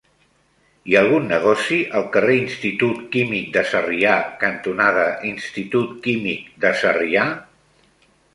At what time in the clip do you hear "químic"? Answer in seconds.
3.17-3.51, 6.09-6.51